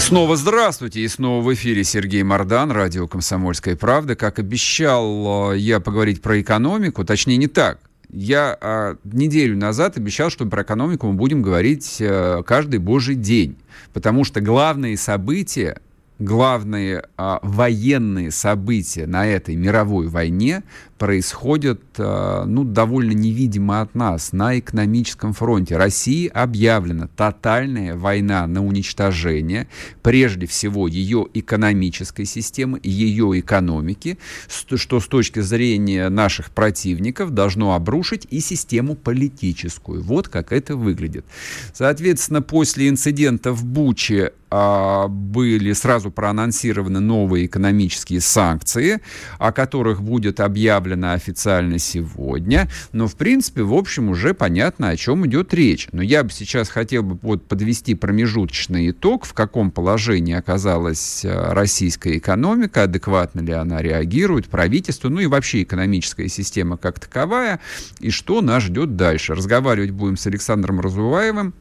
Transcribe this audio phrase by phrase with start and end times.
[0.00, 4.16] Снова здравствуйте, и снова в эфире Сергей Мордан, радио «Комсомольская правда».
[4.16, 7.78] Как обещал э, я поговорить про экономику, точнее не так.
[8.08, 13.56] Я а, неделю назад обещал, что про экономику мы будем говорить а, каждый божий день,
[13.92, 15.80] потому что главные события
[16.20, 20.62] главные а, военные события на этой мировой войне
[21.00, 25.78] происходят а, ну, довольно невидимо от нас на экономическом фронте.
[25.78, 29.66] России объявлена тотальная война на уничтожение,
[30.02, 38.26] прежде всего ее экономической системы, ее экономики, что с точки зрения наших противников должно обрушить
[38.28, 40.02] и систему политическую.
[40.02, 41.24] Вот как это выглядит.
[41.72, 49.00] Соответственно, после инцидента в Буче а, были сразу проанонсированы новые экономические санкции,
[49.38, 52.68] о которых будет объявлено официально сегодня.
[52.92, 55.88] Но, в принципе, в общем, уже понятно, о чем идет речь.
[55.92, 61.54] Но я бы сейчас хотел бы вот подвести промежуточный итог, в каком положении оказалась а,
[61.54, 67.60] российская экономика, адекватно ли она реагирует, правительство, ну и вообще экономическая система как таковая,
[68.00, 69.34] и что нас ждет дальше.
[69.34, 71.54] Разговаривать будем с Александром Разуваевым,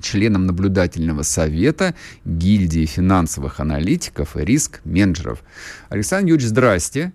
[0.00, 5.42] членом наблюдательного совета гильдии финансовых аналитиков и риск-менеджеров.
[5.88, 7.12] Александр Юрьевич, здрасте.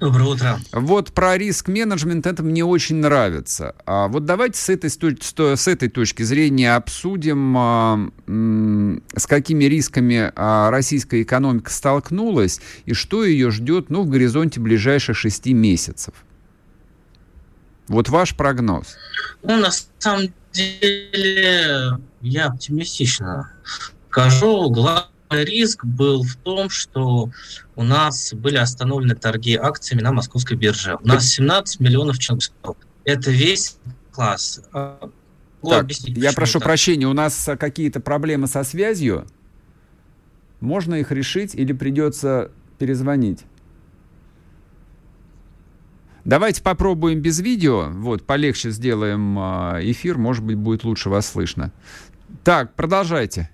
[0.00, 0.60] Доброе утро.
[0.70, 3.74] Вот про риск-менеджмент это мне очень нравится.
[3.84, 10.70] А вот давайте с этой, с этой точки зрения обсудим, а, с какими рисками а,
[10.70, 16.14] российская экономика столкнулась и что ее ждет ну, в горизонте ближайших шести месяцев.
[17.88, 18.96] Вот ваш прогноз.
[19.42, 23.50] Ну, на самом деле, я оптимистично
[24.10, 24.70] скажу.
[24.70, 27.30] Главный риск был в том, что
[27.76, 30.96] у нас были остановлены торги акциями на московской бирже.
[31.02, 32.50] У нас 17 миллионов человек.
[33.04, 33.78] Это весь
[34.12, 34.60] класс.
[34.72, 35.10] А,
[35.62, 36.64] так, я прошу так.
[36.64, 39.26] прощения, у нас какие-то проблемы со связью?
[40.60, 43.44] Можно их решить или придется перезвонить?
[46.24, 47.88] Давайте попробуем без видео.
[47.90, 51.72] Вот, полегче сделаем а, эфир, может быть, будет лучше вас слышно.
[52.44, 53.50] Так, продолжайте.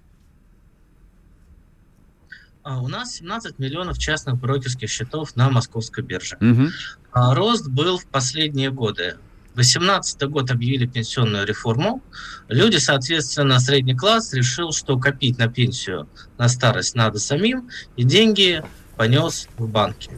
[2.64, 6.38] А у нас 17 миллионов частных брокерских счетов на московской бирже.
[6.40, 6.68] Угу.
[7.12, 9.18] А, рост был в последние годы.
[9.54, 12.02] 2018 год объявили пенсионную реформу.
[12.48, 16.08] Люди, соответственно, средний класс решил, что копить на пенсию
[16.38, 18.64] на старость надо самим, и деньги
[18.96, 20.10] понес в банки.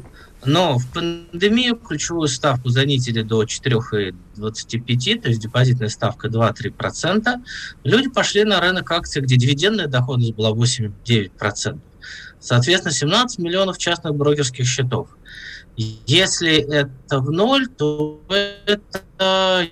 [0.45, 7.43] Но в пандемию ключевую ставку занизили до 4,25, то есть депозитная ставка 2-3%.
[7.83, 11.81] Люди пошли на рынок акций, где дивидендная доходность была 8-9%.
[12.47, 15.09] Соответственно, 17 миллионов частных брокерских счетов.
[15.77, 19.69] Если это в ноль, то это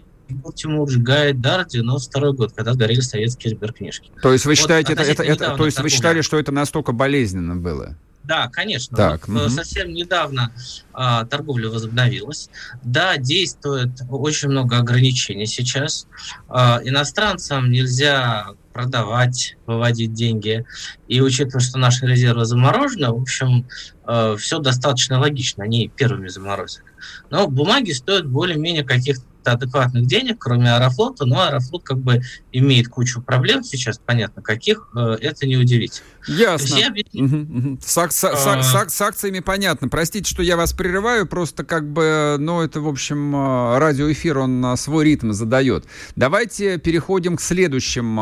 [0.56, 4.10] Тимур Гайдар, 92 год, когда сгорели советские сберкнижки.
[4.20, 6.90] То есть вы вот считаете, это, это, это, то есть вы считали, что это настолько
[6.90, 7.96] болезненно было?
[8.24, 8.96] Да, конечно.
[8.96, 9.50] Так, вот, угу.
[9.50, 10.50] Совсем недавно
[10.92, 12.48] а, торговля возобновилась.
[12.82, 16.06] Да, действует очень много ограничений сейчас.
[16.48, 20.66] А, иностранцам нельзя продавать, выводить деньги.
[21.08, 23.66] И учитывая, что наши резервы заморожены, в общем,
[24.06, 25.64] э, все достаточно логично.
[25.64, 26.82] Они первыми заморозят.
[27.30, 32.20] Но бумаги стоят более-менее каких-то адекватных денег, кроме Аэрофлота, но Аэрофлот как бы
[32.52, 36.08] имеет кучу проблем сейчас, понятно, каких, э, это не удивительно.
[36.26, 36.76] Ясно.
[36.76, 37.24] Я...
[37.24, 37.78] Угу.
[37.84, 38.62] С, ак- с, а...
[38.62, 39.88] с, с акциями понятно.
[39.88, 44.64] Простите, что я вас прерываю, просто как бы, ну, это, в общем, э, радиоэфир, он
[44.64, 45.84] э, свой ритм задает.
[46.16, 48.16] Давайте переходим к следующим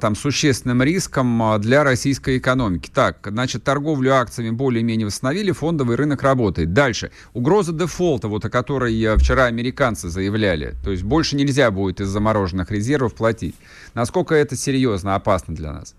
[0.00, 2.90] там существенным рискам для российской экономики.
[2.92, 6.72] Так, значит, торговлю акциями более-менее восстановили, фондовый рынок работает.
[6.72, 7.10] Дальше.
[7.32, 10.76] Угроза дефолта, вот о которой вчера американцы заявляли.
[10.84, 13.54] То есть больше нельзя будет из замороженных резервов платить.
[13.94, 15.94] Насколько это серьезно, опасно для нас?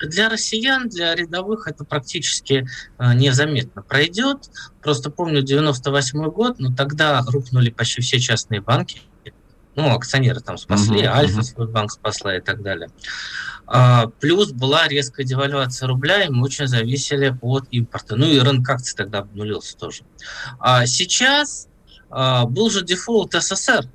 [0.00, 2.66] Для россиян, для рядовых это практически
[2.98, 4.50] э, незаметно пройдет.
[4.82, 9.00] Просто помню 98 год, но тогда рухнули почти все частные банки.
[9.76, 11.66] Ну, акционеры там спасли, uh-huh, Альфа uh-huh.
[11.66, 12.88] банк спасла и так далее.
[13.66, 18.14] А, плюс была резкая девальвация рубля, и мы очень зависели от импорта.
[18.14, 20.02] Ну и рынок акций тогда обнулился тоже.
[20.60, 21.68] А сейчас
[22.10, 23.88] а, был же дефолт СССР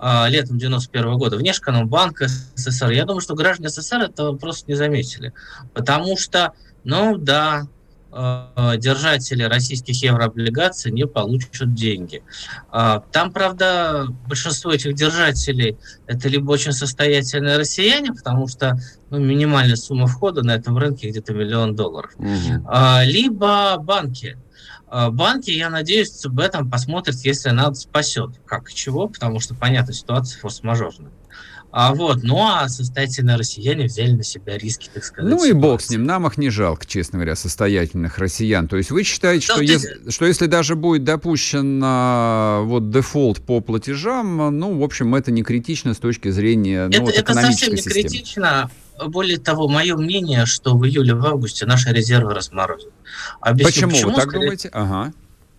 [0.00, 2.22] летом 91 года, Внешэкономбанк
[2.54, 2.90] СССР.
[2.90, 5.32] Я думаю, что граждане СССР этого просто не заметили.
[5.74, 6.52] Потому что,
[6.84, 7.66] ну да,
[8.10, 12.22] Э, держатели российских еврооблигаций не получат деньги.
[12.70, 18.78] А, там, правда, большинство этих держателей это либо очень состоятельные россияне, потому что
[19.10, 22.64] ну, минимальная сумма входа на этом рынке где-то миллион долларов, угу.
[23.04, 24.38] либо банки.
[24.90, 28.32] А, банки, я надеюсь, об этом посмотрят, если надо, спасет.
[28.46, 31.10] Как и чего, потому что, понятно, ситуация форс-мажорная.
[31.70, 35.30] А вот, ну а состоятельные россияне взяли на себя риски, так сказать.
[35.30, 38.68] Ну и бог с ним, нам их не жалко, честно говоря, состоятельных россиян.
[38.68, 41.78] То есть вы считаете, что, если, что если даже будет допущен
[42.66, 47.02] вот дефолт по платежам, ну, в общем, это не критично с точки зрения ну, это,
[47.02, 48.08] вот, это совсем не системы.
[48.08, 48.70] критично.
[49.06, 52.92] Более того, мое мнение, что в июле, в августе наши резервы разморозят.
[53.40, 54.68] Объясню, почему, почему вы так скорее, думаете?
[54.72, 55.12] Ага.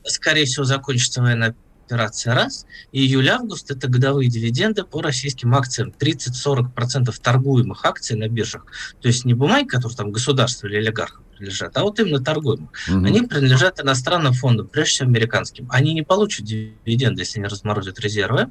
[0.05, 1.55] Скорее всего, закончится военная
[1.89, 2.65] операция раз.
[2.91, 5.93] И июль-август– это годовые дивиденды по российским акциям.
[5.99, 8.65] 30-40% торгуемых акций на биржах.
[9.01, 12.69] То есть не бумаги, которые там государству или олигархам принадлежат, а вот именно торгуемых.
[12.89, 13.05] Угу.
[13.05, 15.67] Они принадлежат иностранным фондам, прежде всего американским.
[15.71, 18.49] Они не получат дивиденды, если не разморозят резервы.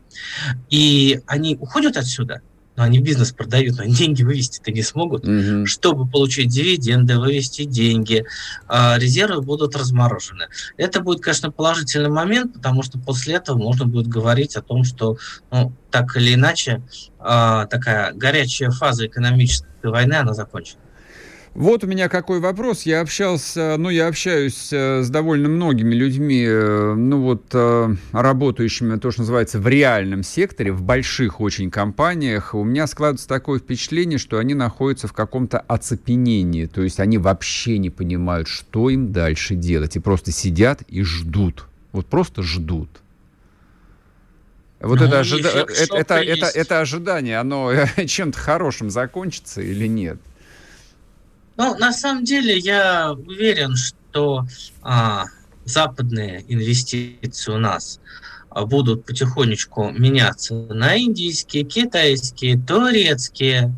[0.71, 2.41] И они уходят отсюда–
[2.79, 5.27] но они бизнес продают, но деньги вывести-то не смогут.
[5.27, 5.67] Угу.
[5.67, 8.25] Чтобы получить дивиденды, вывести деньги,
[8.69, 10.47] а, резервы будут разморожены.
[10.77, 15.19] Это будет, конечно, положительный момент, потому что после этого можно будет говорить о том, что
[15.51, 16.81] ну, так или иначе
[17.19, 20.81] а, такая горячая фаза экономической войны, она закончена.
[21.59, 22.83] Вот у меня какой вопрос.
[22.83, 28.97] Я общался, ну, я общаюсь э, с довольно многими людьми, э, ну, вот, э, работающими,
[28.97, 32.55] то, что называется, в реальном секторе, в больших очень компаниях.
[32.55, 36.67] У меня складывается такое впечатление, что они находятся в каком-то оцепенении.
[36.67, 39.97] То есть они вообще не понимают, что им дальше делать.
[39.97, 41.67] И просто сидят и ждут.
[41.91, 42.89] Вот просто ждут.
[44.79, 45.49] Вот ну, это, ожида...
[45.49, 47.73] это, это, это, это ожидание, оно
[48.07, 50.21] чем-то хорошим закончится или нет?
[51.59, 54.47] Ну, на самом деле, я уверен, что
[54.81, 55.25] а,
[55.65, 57.99] западные инвестиции у нас
[58.49, 63.75] а, будут потихонечку меняться на индийские, китайские, турецкие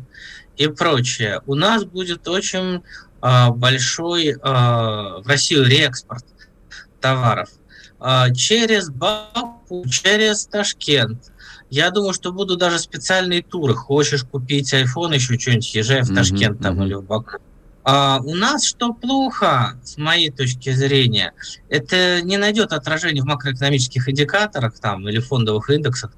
[0.57, 1.41] и прочее.
[1.47, 2.83] У нас будет очень
[3.19, 6.25] а, большой а, в Россию реэкспорт
[6.99, 7.49] товаров
[7.99, 11.31] а, через Баку, через Ташкент.
[11.71, 13.73] Я думаю, что будут даже специальные туры.
[13.73, 16.63] Хочешь купить iPhone, еще что-нибудь, езжай в Ташкент mm-hmm.
[16.63, 17.39] там или в Баку.
[17.83, 21.33] А у нас что плохо, с моей точки зрения,
[21.69, 26.11] это не найдет отражения в макроэкономических индикаторах там, или фондовых индексах.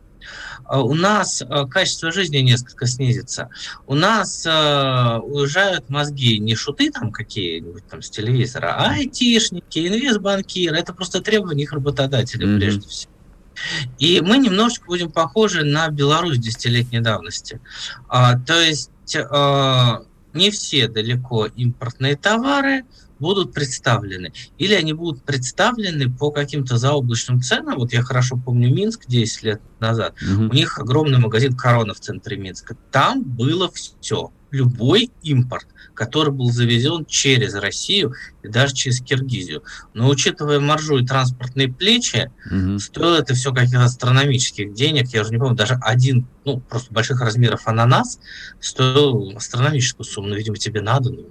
[0.65, 3.49] А у нас а, качество жизни несколько снизится.
[3.85, 10.77] У нас э, уезжают мозги не шуты там какие-нибудь там с телевизора, а айтишники, инвестбанкиры.
[10.77, 12.57] Это просто требования их работодателей mm-hmm.
[12.57, 13.11] прежде всего.
[13.99, 17.59] И мы немножечко будем похожи на Беларусь десятилетней давности.
[18.07, 22.85] А, то есть а, не все далеко импортные товары
[23.19, 24.33] будут представлены.
[24.57, 27.77] Или они будут представлены по каким-то заоблачным ценам.
[27.77, 30.15] Вот я хорошо помню Минск 10 лет назад.
[30.21, 30.49] Угу.
[30.49, 32.75] У них огромный магазин «Корона» в центре Минска.
[32.91, 34.31] Там было все.
[34.53, 39.63] Любой импорт который был завезен через Россию и даже через Киргизию.
[39.93, 42.79] Но учитывая маржу и транспортные плечи, угу.
[42.79, 45.09] стоило это все каких-то астрономических денег.
[45.09, 48.19] Я уже не помню, даже один, ну, просто больших размеров ананас
[48.59, 50.29] стоил астрономическую сумму.
[50.29, 51.27] Ну, видимо, тебе надо, ну,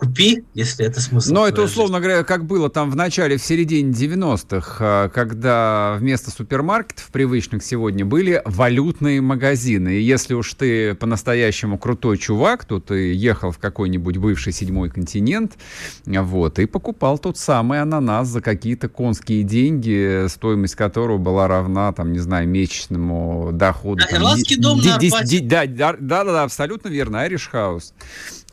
[0.00, 1.34] купи, если это смысл.
[1.34, 2.08] Но это, условно жизни.
[2.08, 8.06] говоря, как было там в начале, в середине 90-х, а, когда вместо супермаркетов привычных сегодня
[8.06, 9.96] были валютные магазины.
[9.96, 15.58] И если уж ты по-настоящему крутой чувак, то ты ехал в какой-нибудь бывший седьмой континент,
[16.06, 22.12] вот, и покупал тот самый ананас за какие-то конские деньги, стоимость которого была равна, там,
[22.12, 24.02] не знаю, месячному доходу.
[24.10, 24.98] А, Ирландский дом на
[25.42, 27.92] Да, да, да, да, абсолютно верно, Irish House.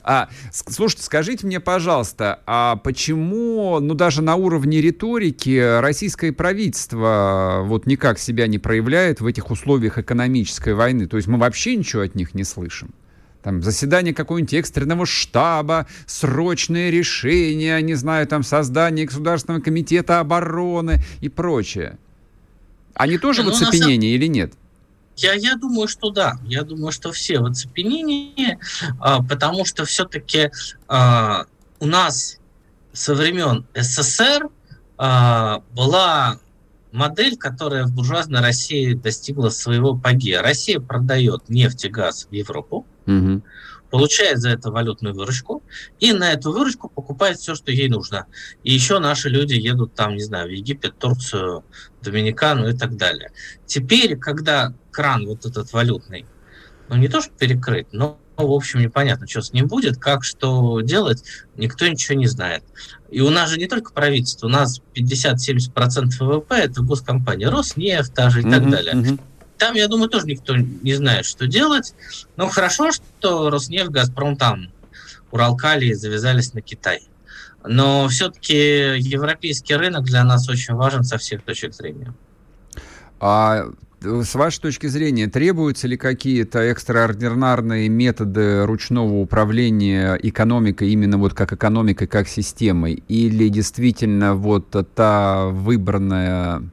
[0.10, 7.86] А, слушайте, скажите мне, пожалуйста, а почему, ну, даже на уровне риторики российское правительство вот
[7.88, 11.08] никак себя не проявляет в этих условиях экономической войны?
[11.08, 12.94] То есть мы вообще ничего от них не слышим?
[13.44, 21.30] там, заседание какого-нибудь экстренного штаба, срочные решения, не знаю, там, создание Государственного комитета обороны и
[21.30, 21.98] прочее.
[22.94, 24.54] Они тоже ну, в оцепенении или нет?
[25.18, 26.38] Я, я думаю, что да.
[26.46, 28.60] Я думаю, что все в оцепенении,
[29.00, 30.52] а, потому что все-таки
[30.88, 31.46] а,
[31.80, 32.40] у нас
[32.94, 34.50] со времен СССР
[34.98, 36.40] а, была
[36.92, 40.42] модель, которая в буржуазной России достигла своего апогея.
[40.42, 42.86] Россия продает нефть и газ в Европу.
[43.08, 43.42] Угу.
[43.90, 45.64] Получает за это валютную выручку,
[46.00, 48.26] и на эту выручку покупает все, что ей нужно.
[48.64, 51.64] И еще наши люди едут там, не знаю, в Египет, Турцию,
[52.02, 53.32] Доминикану и так далее.
[53.66, 56.26] Теперь, когда кран вот этот валютный,
[56.90, 60.82] ну не то что перекрыт, но в общем, непонятно, что с ним будет, как что
[60.82, 61.24] делать,
[61.56, 62.64] никто ничего не знает.
[63.10, 68.30] И у нас же не только правительство, у нас 50-70% ВВП– это госкомпания Роснефть, та
[68.30, 68.94] же и так далее.
[68.94, 69.20] Uh-huh.
[69.58, 71.94] Там, я думаю, тоже никто не знает, что делать.
[72.36, 74.68] Но хорошо, что Роснефть, Газпром там,
[75.32, 77.02] Уралкали завязались на Китай.
[77.66, 82.14] Но все-таки европейский рынок для нас очень важен со всех точек зрения.
[83.20, 83.66] А
[84.02, 91.52] с вашей точки зрения, требуются ли какие-то экстраординарные методы ручного управления экономикой, именно вот как
[91.52, 93.04] экономикой, как системой?
[93.08, 96.70] Или действительно вот та выбранная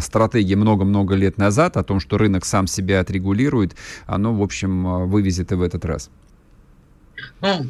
[0.00, 5.52] стратегия много-много лет назад о том, что рынок сам себя отрегулирует, оно, в общем, вывезет
[5.52, 6.10] и в этот раз?
[7.40, 7.66] Ну,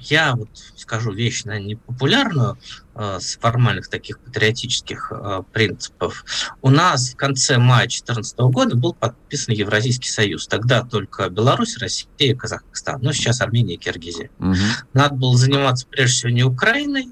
[0.00, 2.58] я вот скажу вещь, наверное, непопулярную
[2.94, 6.24] э, с формальных таких патриотических э, принципов.
[6.62, 10.46] У нас в конце мая 2014 года был подписан Евразийский союз.
[10.46, 13.00] Тогда только Беларусь, Россия, Казахстан.
[13.02, 14.30] Ну, сейчас Армения и Киргизия.
[14.38, 14.54] Угу.
[14.92, 17.08] Надо было заниматься прежде всего не Украиной,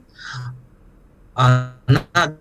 [1.35, 2.37] а надо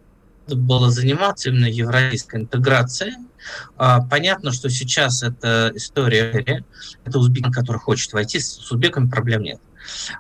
[0.48, 3.16] было заниматься именно евразийской интеграцией.
[3.78, 6.64] А, понятно, что сейчас это история,
[7.06, 9.60] это узбек, который хочет войти, с узбеками проблем нет.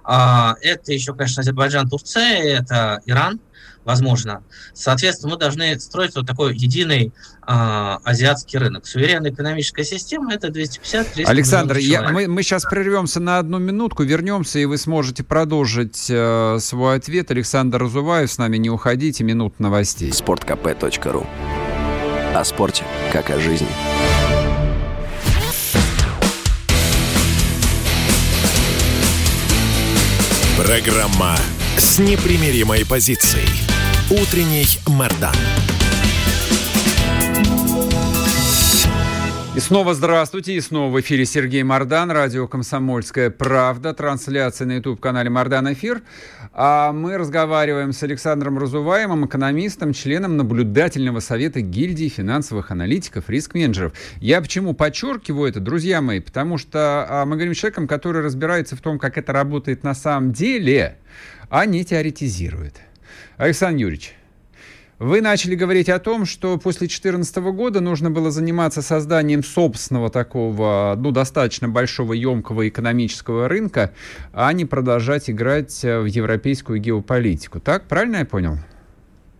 [0.03, 3.39] А, это еще, конечно, Азербайджан, Турция, это Иран,
[3.83, 4.43] возможно.
[4.73, 7.11] Соответственно, мы должны строить вот такой единый
[7.41, 8.85] а, азиатский рынок.
[8.85, 14.59] Суверенная экономическая система– это 250-300 Александр, я, мы, мы сейчас прервемся на одну минутку, вернемся,
[14.59, 17.31] и вы сможете продолжить э, свой ответ.
[17.31, 20.09] Александр Разуваев, с нами не уходите, минут новостей.
[20.11, 21.25] sportkp.ru
[22.35, 23.67] О спорте, как о жизни.
[30.57, 31.35] Программа
[31.77, 33.47] с непримиримой позицией.
[34.09, 35.35] Утренний Мордан.
[39.53, 45.29] И снова здравствуйте, и снова в эфире Сергей Мордан, радио «Комсомольская правда», трансляция на YouTube-канале
[45.29, 46.03] «Мордан Эфир».
[46.53, 53.91] А мы разговариваем с Александром Разуваемым, экономистом, членом наблюдательного совета гильдии финансовых аналитиков, риск-менеджеров.
[54.21, 58.77] Я почему подчеркиваю это, друзья мои, потому что а, мы говорим с человеком, который разбирается
[58.77, 60.97] в том, как это работает на самом деле,
[61.51, 62.77] а не теоретизирует.
[63.38, 64.15] Александр Юрьевич,
[65.00, 70.96] вы начали говорить о том, что после 2014 года нужно было заниматься созданием собственного такого,
[70.98, 73.91] ну, достаточно большого, емкого экономического рынка,
[74.31, 77.60] а не продолжать играть в европейскую геополитику.
[77.60, 78.58] Так, правильно я понял?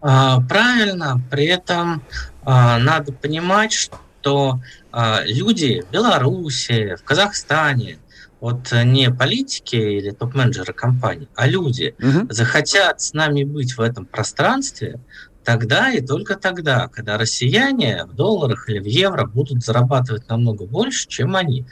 [0.02, 1.22] А, правильно.
[1.30, 2.02] При этом
[2.44, 4.60] а, надо понимать, что
[4.92, 8.00] а, люди в Беларуси, в Казахстане,
[8.42, 12.28] вот не политики или топ-менеджеры компаний, а люди угу.
[12.30, 15.00] захотят с нами быть в этом пространстве,
[15.44, 21.08] тогда и только тогда, когда россияне в долларах или в евро будут зарабатывать намного больше,
[21.08, 21.66] чем они.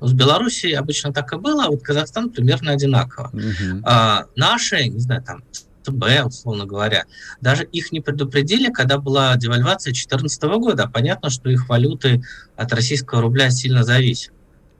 [0.00, 3.28] Ну, с Белоруссией обычно так и было, а вот Казахстан примерно одинаково.
[3.32, 3.82] Угу.
[3.84, 5.42] А, наши, не знаю, там,
[5.82, 7.06] ЦБ, условно говоря,
[7.40, 10.90] даже их не предупредили, когда была девальвация 2014 года.
[10.92, 12.22] Понятно, что их валюты
[12.56, 14.32] от российского рубля сильно зависят.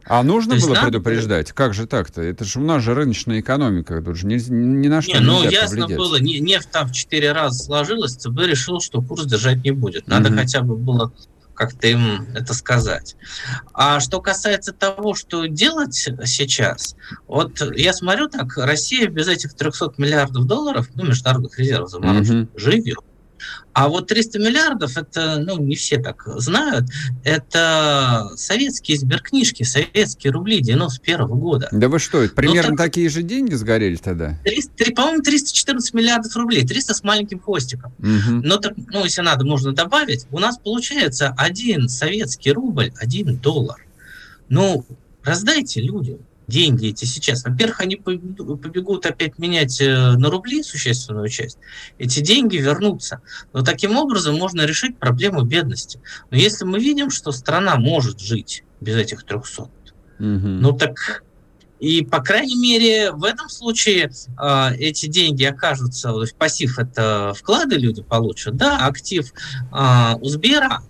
[0.04, 0.82] А нужно было надо...
[0.82, 1.52] предупреждать?
[1.52, 2.22] Как же так-то?
[2.22, 5.42] Это же у нас же рыночная экономика, тут же ни, ни на что не, ну,
[5.42, 5.98] ясно повлиять.
[5.98, 10.06] было, не, нефть там в четыре раза сложилась, ЦБ решил, что курс держать не будет.
[10.08, 10.38] Надо угу.
[10.38, 11.12] хотя бы было
[11.54, 13.16] как-то им это сказать.
[13.72, 15.94] А что касается того, что делать
[16.24, 22.48] сейчас, вот я смотрю так, Россия без этих 300 миллиардов долларов, ну, международных резервов замороженных,
[22.56, 22.98] живет.
[23.74, 26.86] А вот 300 миллиардов, это, ну, не все так знают,
[27.24, 31.68] это советские сберкнижки, советские рубли 91 года.
[31.72, 34.38] Да вы что, это примерно ну, так, такие же деньги сгорели тогда?
[34.44, 37.92] 300, по-моему, 314 миллиардов рублей, 300 с маленьким хвостиком.
[37.98, 38.42] Угу.
[38.44, 40.26] Но, так, ну, если надо, можно добавить.
[40.30, 43.86] У нас получается один советский рубль, один доллар.
[44.50, 44.84] Ну,
[45.22, 47.44] раздайте людям деньги эти сейчас.
[47.44, 51.58] Во-первых, они побегут опять менять э, на рубли существенную часть.
[51.98, 53.20] Эти деньги вернутся.
[53.52, 56.00] Но таким образом можно решить проблему бедности.
[56.30, 59.70] Но если мы видим, что страна может жить без этих 300, угу.
[60.18, 61.24] ну так
[61.82, 64.08] и, по крайней мере, в этом случае
[64.40, 69.32] э, эти деньги окажутся, в пассив это вклады люди получат, да, актив
[69.72, 70.82] э, у Сбера,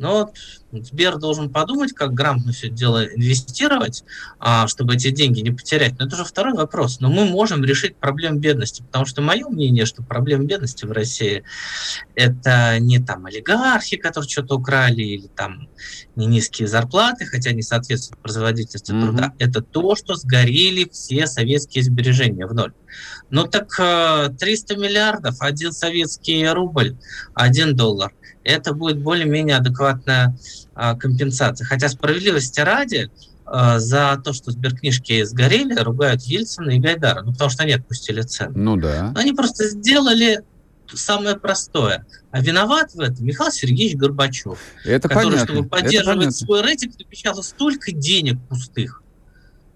[0.00, 0.32] но
[0.72, 4.04] Сбер должен подумать, как грамотно все это дело инвестировать,
[4.38, 5.98] а, чтобы эти деньги не потерять.
[5.98, 7.00] Но это уже второй вопрос.
[7.00, 11.42] Но мы можем решить проблему бедности, потому что мое мнение, что проблема бедности в России
[12.14, 15.68] это не там олигархи, которые что-то украли, или там
[16.14, 19.02] не низкие зарплаты, хотя не соответствуют производительности mm-hmm.
[19.02, 19.32] труда.
[19.38, 22.72] Это то, что сгорели все советские сбережения в ноль.
[23.30, 23.68] Ну так
[24.38, 26.96] 300 э, миллиардов, один советский рубль,
[27.34, 28.12] один доллар
[28.44, 30.36] это будет более-менее адекватная
[30.74, 31.64] а, компенсация.
[31.64, 33.10] Хотя справедливости ради,
[33.44, 38.22] а, за то, что сберкнижки сгорели, ругают Ельцина и Гайдара, ну, потому что они отпустили
[38.22, 38.52] цену.
[38.54, 39.12] Ну да.
[39.16, 40.42] они просто сделали
[40.92, 42.06] самое простое.
[42.30, 45.54] А виноват в этом Михаил Сергеевич Горбачев, это который, понятно.
[45.54, 49.02] чтобы поддерживать свой рейтинг, напечатал столько денег пустых.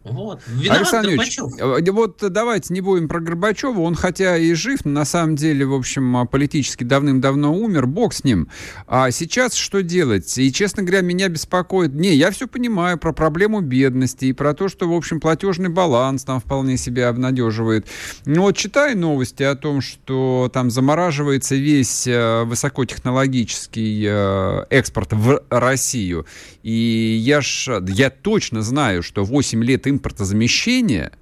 [0.05, 0.43] Вот.
[0.69, 3.81] Александр Ильич, э, вот давайте не будем про Горбачева.
[3.81, 7.87] Он хотя и жив, но на самом деле, в общем, а, политически давным-давно умер.
[7.87, 8.49] Бог с ним.
[8.87, 10.37] А сейчас что делать?
[10.37, 11.95] И, честно говоря, меня беспокоит...
[11.95, 16.25] Не, я все понимаю про проблему бедности и про то, что, в общем, платежный баланс
[16.25, 17.87] там вполне себя обнадеживает.
[18.27, 25.43] Но вот читаю новости о том, что там замораживается весь э, высокотехнологический э, экспорт в
[25.49, 26.27] Россию.
[26.63, 31.13] И я, ж, я точно знаю, что 8 лет импортозамещения,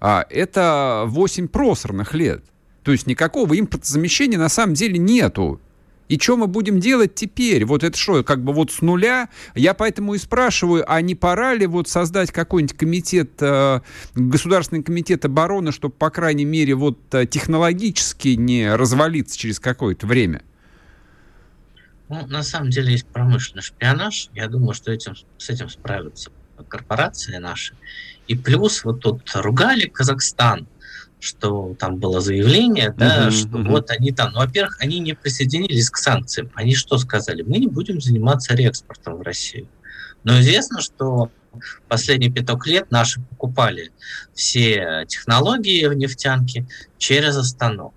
[0.00, 2.44] а это 8 просорных лет.
[2.82, 5.60] То есть никакого импортозамещения на самом деле нету.
[6.08, 7.66] И что мы будем делать теперь?
[7.66, 9.28] Вот это что, как бы вот с нуля?
[9.54, 13.80] Я поэтому и спрашиваю, а не пора ли вот создать какой-нибудь комитет, э,
[14.14, 20.42] Государственный комитет обороны, чтобы, по крайней мере, вот э, технологически не развалиться через какое-то время?
[22.08, 24.30] Ну, на самом деле есть промышленный шпионаж.
[24.32, 26.30] Я думаю, что этим, с этим справятся
[26.64, 27.74] корпорации наши.
[28.26, 30.66] И плюс вот тут ругали Казахстан,
[31.20, 33.68] что там было заявление, да, uh-huh, что uh-huh.
[33.68, 36.50] вот они там, ну, во-первых, они не присоединились к санкциям.
[36.54, 37.42] Они что сказали?
[37.42, 39.68] Мы не будем заниматься реэкспортом в Россию.
[40.22, 41.30] Но известно, что
[41.88, 43.90] последние пяток лет наши покупали
[44.34, 46.66] все технологии в нефтянке
[46.98, 47.94] через Астану.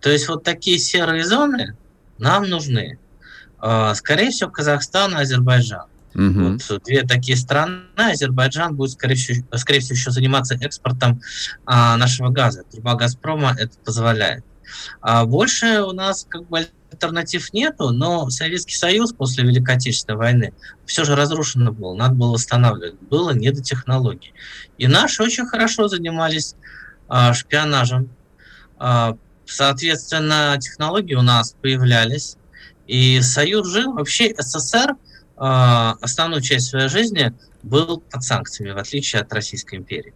[0.00, 1.76] То есть вот такие серые зоны
[2.18, 2.98] нам нужны.
[3.58, 5.86] А, скорее всего, Казахстан и Азербайджан.
[6.14, 6.58] Угу.
[6.68, 7.82] Вот две такие страны.
[7.96, 11.20] Азербайджан будет, скорее всего, скорее всего еще заниматься экспортом
[11.66, 12.64] а, нашего газа.
[12.70, 14.44] Труба «Газпрома» это позволяет.
[15.00, 20.52] А больше у нас как бы альтернатив нету, но Советский Союз после Великой Отечественной войны
[20.86, 23.00] все же разрушено был, надо было восстанавливать.
[23.02, 24.32] Было не до технологий.
[24.78, 26.54] И наши очень хорошо занимались
[27.08, 28.10] а, шпионажем.
[28.78, 32.36] А, соответственно, технологии у нас появлялись.
[32.86, 34.94] И Союз жил, вообще СССР–
[35.38, 40.14] основную часть своей жизни был под санкциями, в отличие от Российской империи.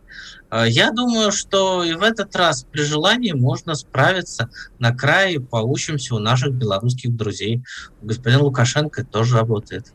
[0.50, 6.14] А, я думаю, что и в этот раз при желании можно справиться на крае, получимся
[6.14, 7.62] у наших белорусских друзей.
[8.00, 9.92] Господин Лукашенко тоже работает.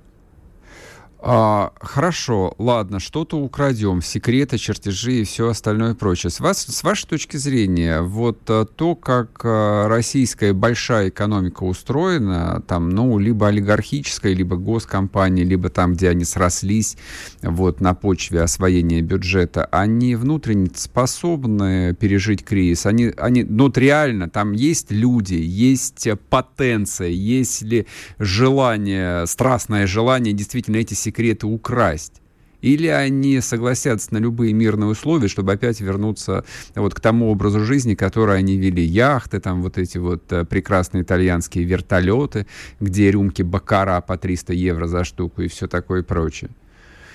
[1.20, 6.30] А, хорошо, ладно, что-то украдем, секреты, чертежи и все остальное прочее.
[6.30, 12.62] С, вас, с вашей точки зрения, вот а, то, как а, российская большая экономика устроена,
[12.68, 16.98] там, ну, либо олигархическая, либо госкомпания, либо там, где они срослись,
[17.42, 22.86] вот, на почве освоения бюджета, они внутренне способны пережить кризис?
[22.86, 27.88] Они, они, ну, реально, там есть люди, есть потенция, есть ли
[28.20, 32.22] желание, страстное желание действительно эти секреты украсть?
[32.62, 36.44] Или они согласятся на любые мирные условия, чтобы опять вернуться
[36.76, 38.84] вот к тому образу жизни, который они вели.
[38.84, 42.48] Яхты, там вот эти вот э, прекрасные итальянские вертолеты,
[42.80, 46.50] где рюмки бакара по 300 евро за штуку и все такое прочее.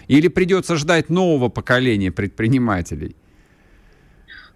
[0.06, 3.16] Или придется ждать нового поколения предпринимателей?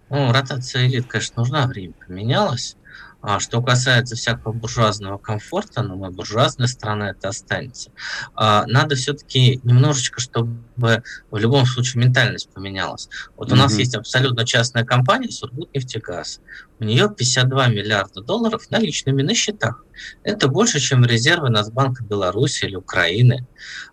[0.08, 2.76] Ну, ротация элит, конечно, нужна, время поменялось.
[3.22, 7.90] А что касается всякого буржуазного комфорта, ну, мы буржуазная страна, это останется.
[8.34, 13.08] А, надо все-таки немножечко, чтобы в любом случае ментальность поменялась.
[13.36, 13.52] Вот mm-hmm.
[13.52, 16.40] у нас есть абсолютно частная компания Сургутнефтегаз.
[16.78, 19.82] У нее 52 миллиарда долларов наличными на счетах.
[20.22, 23.46] Это больше, чем резервы Нацбанка Беларуси или Украины.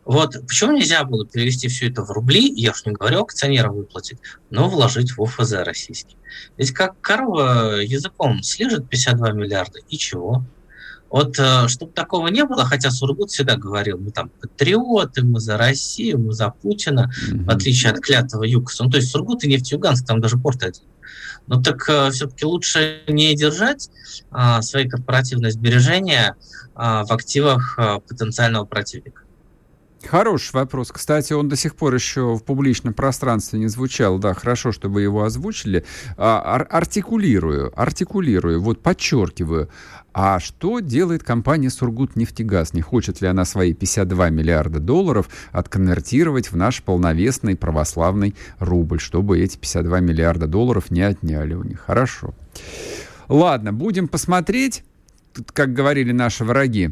[0.06, 4.20] Вот почему нельзя было перевести все это в рубли, я уж не говорю акционерам выплатить,
[4.50, 6.18] но вложить в ОФЗ российский.
[6.58, 10.44] Ведь как корова языком слежит 52 миллиарда, и чего?
[11.14, 15.58] Вот э, чтобы такого не было, хотя Сургут всегда говорил, мы там патриоты, мы за
[15.58, 17.44] Россию, мы за Путина, mm-hmm.
[17.44, 18.86] в отличие от клятого ЮКОСа.
[18.86, 20.82] Ну, то есть Сургут и Нефтеюганск, там даже порт один.
[21.46, 23.92] Но так э, все-таки лучше не держать
[24.32, 29.22] э, свои корпоративные сбережения э, в активах э, потенциального противника.
[30.08, 30.92] Хороший вопрос.
[30.92, 34.18] Кстати, он до сих пор еще в публичном пространстве не звучал.
[34.18, 35.86] Да, хорошо, чтобы его озвучили.
[36.18, 39.70] Ар- артикулирую, артикулирую, вот подчеркиваю.
[40.14, 42.74] А что делает компания «Сургутнефтегаз»?
[42.74, 49.40] Не хочет ли она свои 52 миллиарда долларов отконвертировать в наш полновесный православный рубль, чтобы
[49.40, 51.80] эти 52 миллиарда долларов не отняли у них?
[51.80, 52.36] Хорошо.
[53.28, 54.84] Ладно, будем посмотреть,
[55.48, 56.92] как говорили наши враги.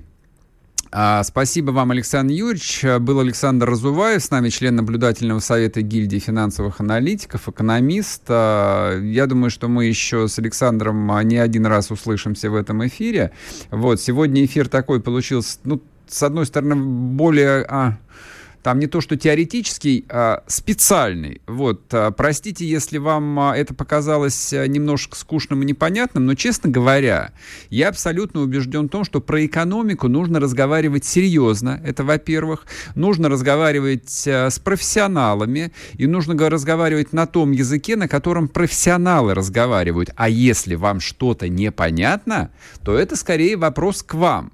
[0.93, 2.83] А, спасибо вам, Александр Юрьевич.
[2.99, 8.23] Был Александр Разуваев, с нами член наблюдательного совета гильдии финансовых аналитиков, экономист.
[8.27, 12.85] А, я думаю, что мы еще с Александром а, не один раз услышимся в этом
[12.87, 13.31] эфире.
[13.69, 17.65] Вот, сегодня эфир такой получился, ну, с одной стороны, более...
[17.69, 17.97] А,
[18.63, 21.41] там не то что теоретический, а специальный.
[21.47, 26.69] Вот, а, простите, если вам а, это показалось а, немножко скучным и непонятным, но, честно
[26.69, 27.31] говоря,
[27.69, 32.65] я абсолютно убежден в том, что про экономику нужно разговаривать серьезно, это во-первых.
[32.95, 40.11] Нужно разговаривать с профессионалами, и нужно разговаривать на том языке, на котором профессионалы разговаривают.
[40.15, 42.51] А если вам что-то непонятно,
[42.83, 44.51] то это скорее вопрос к вам.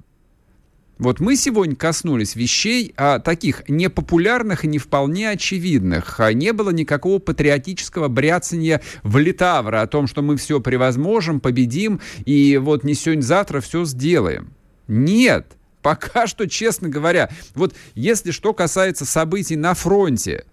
[0.98, 6.20] Вот мы сегодня коснулись вещей а, таких непопулярных и не вполне очевидных.
[6.20, 12.02] А не было никакого патриотического бряцания в литавра о том, что мы все превозможем, победим
[12.26, 14.54] и вот не сегодня-завтра все сделаем.
[14.88, 15.46] Нет,
[15.82, 20.46] пока что, честно говоря, вот если что касается событий на фронте,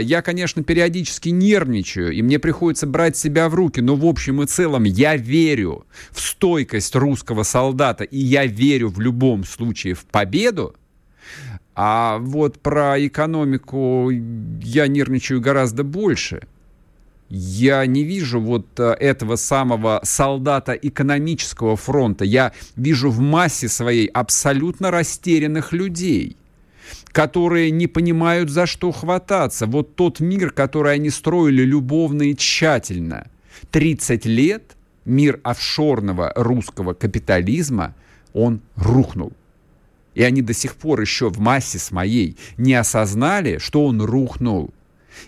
[0.00, 4.46] я, конечно, периодически нервничаю, и мне приходится брать себя в руки, но в общем и
[4.46, 10.74] целом я верю в стойкость русского солдата, и я верю в любом случае в победу.
[11.74, 16.42] А вот про экономику я нервничаю гораздо больше.
[17.30, 22.26] Я не вижу вот а, этого самого солдата экономического фронта.
[22.26, 26.36] Я вижу в массе своей абсолютно растерянных людей
[27.12, 29.66] которые не понимают, за что хвататься.
[29.66, 33.26] Вот тот мир, который они строили любовно и тщательно.
[33.70, 37.94] 30 лет мир офшорного русского капитализма,
[38.32, 39.32] он рухнул.
[40.14, 44.72] И они до сих пор еще в массе своей не осознали, что он рухнул.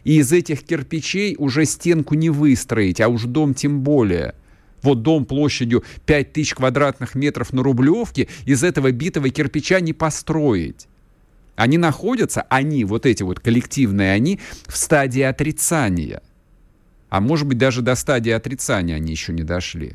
[0.04, 4.34] И из этих кирпичей уже стенку не выстроить, а уж дом тем более.
[4.82, 10.86] Вот дом площадью 5000 квадратных метров на Рублевке из этого битого кирпича не построить.
[11.56, 16.22] Они находятся, они, вот эти вот коллективные они, в стадии отрицания.
[17.08, 19.94] А может быть, даже до стадии отрицания они еще не дошли.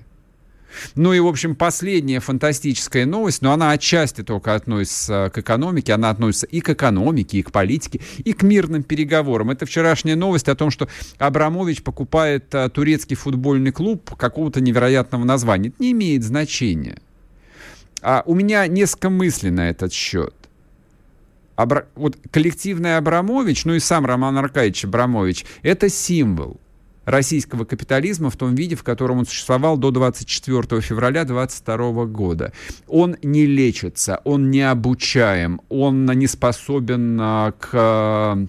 [0.95, 6.10] Ну и, в общем, последняя фантастическая новость, но она отчасти только относится к экономике, она
[6.10, 9.50] относится и к экономике, и к политике, и к мирным переговорам.
[9.50, 15.69] Это вчерашняя новость о том, что Абрамович покупает а, турецкий футбольный клуб какого-то невероятного названия.
[15.69, 17.00] Это не имеет значения.
[18.02, 20.34] А у меня несколько мыслей на этот счет.
[21.60, 21.88] Абра...
[21.95, 26.58] вот коллективный Абрамович, ну и сам Роман Аркадьевич Абрамович, это символ
[27.04, 32.54] российского капитализма в том виде, в котором он существовал до 24 февраля 22 года.
[32.88, 38.48] Он не лечится, он не обучаем, он не способен а, к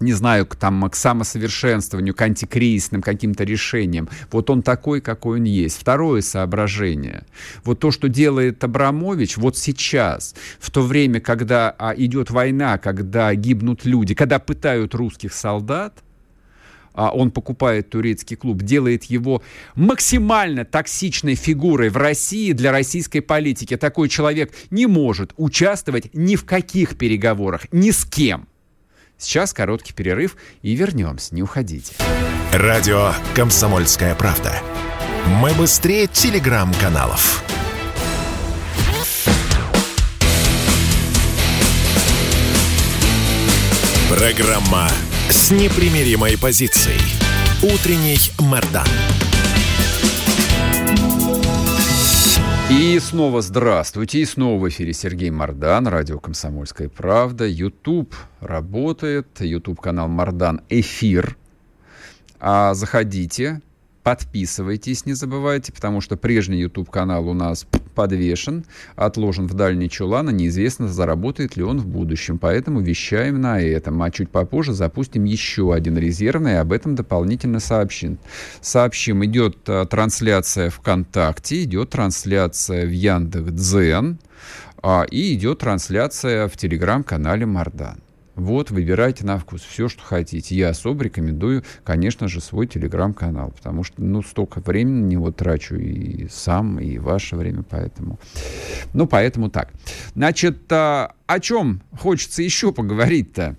[0.00, 4.08] не знаю, к, там, к самосовершенствованию, к антикризисным каким-то решениям.
[4.30, 5.78] Вот он такой, какой он есть.
[5.78, 7.24] Второе соображение.
[7.64, 13.34] Вот то, что делает Абрамович вот сейчас, в то время, когда а, идет война, когда
[13.34, 16.02] гибнут люди, когда пытают русских солдат,
[16.96, 19.42] а он покупает турецкий клуб, делает его
[19.74, 23.76] максимально токсичной фигурой в России для российской политики.
[23.76, 28.48] Такой человек не может участвовать ни в каких переговорах, ни с кем.
[29.18, 31.34] Сейчас короткий перерыв и вернемся.
[31.34, 31.94] Не уходите.
[32.52, 34.60] Радио «Комсомольская правда».
[35.40, 37.42] Мы быстрее телеграм-каналов.
[44.08, 44.88] Программа
[45.28, 47.00] с непримиримой позицией.
[47.62, 48.86] Утренний Мордан.
[52.68, 54.20] И снова здравствуйте.
[54.20, 57.46] И снова в эфире Сергей Мордан, радио «Комсомольская правда».
[57.46, 61.36] YouTube работает, YouTube-канал «Мордан Эфир».
[62.40, 63.60] А заходите,
[64.06, 70.32] Подписывайтесь, не забывайте, потому что прежний YouTube-канал у нас подвешен, отложен в дальний чулан, и
[70.32, 72.38] неизвестно, заработает ли он в будущем.
[72.38, 74.00] Поэтому вещаем на этом.
[74.02, 78.18] А чуть попозже запустим еще один резервный, и об этом дополнительно сообщим.
[78.60, 84.18] Сообщим, идет а, трансляция ВКонтакте, идет трансляция в Яндекс.Дзен,
[84.82, 88.05] а, и идет трансляция в телеграм-канале Мардан.
[88.36, 90.54] Вот, выбирайте на вкус все, что хотите.
[90.54, 95.76] Я особо рекомендую, конечно же, свой телеграм-канал, потому что, ну, столько времени на него трачу
[95.76, 98.18] и сам, и ваше время, поэтому...
[98.92, 99.70] Ну, поэтому так.
[100.14, 103.56] Значит, а, о чем хочется еще поговорить-то?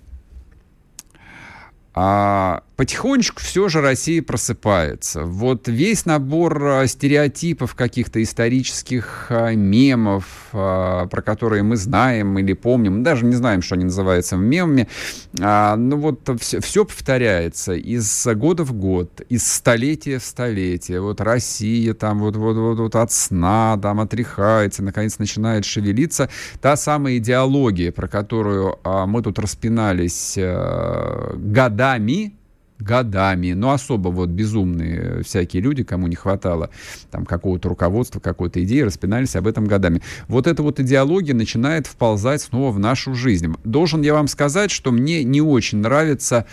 [1.92, 5.24] А потихонечку все же Россия просыпается.
[5.24, 12.52] Вот весь набор а, стереотипов каких-то исторических а, мемов, а, про которые мы знаем или
[12.52, 14.86] помним, даже не знаем, что они называются мемами,
[15.32, 21.00] ну вот все, все повторяется из года в год, из столетия в столетие.
[21.00, 26.28] Вот Россия там вот, вот, вот, вот от сна там отряхается, наконец начинает шевелиться.
[26.60, 32.37] Та самая идеология, про которую мы тут распинались годами,
[32.78, 36.70] годами, но особо вот безумные всякие люди, кому не хватало
[37.10, 40.02] там какого-то руководства, какой-то идеи, распинались об этом годами.
[40.28, 43.54] Вот эта вот идеология начинает вползать снова в нашу жизнь.
[43.64, 46.46] Должен я вам сказать, что мне не очень нравится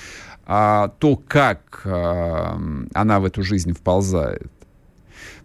[0.45, 2.59] а, то, как а,
[2.93, 4.51] она в эту жизнь вползает.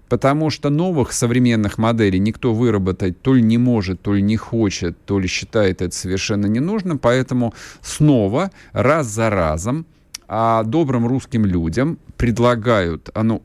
[0.08, 4.98] Потому что новых современных моделей никто выработать то ли не может, то ли не хочет,
[5.04, 6.98] то ли считает это совершенно ненужным.
[6.98, 9.86] Поэтому снова, раз за разом,
[10.32, 13.42] а добрым русским людям предлагают, а, ну,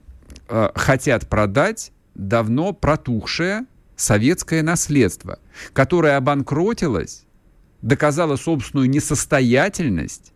[0.47, 5.39] а, хотят продать давно протухшее советское наследство,
[5.73, 7.25] которое обанкротилось,
[7.81, 10.31] доказало собственную несостоятельность